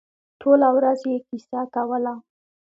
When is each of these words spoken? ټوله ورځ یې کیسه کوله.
ټوله 0.41 0.69
ورځ 0.77 0.99
یې 1.09 1.17
کیسه 1.27 1.61
کوله. 1.75 2.13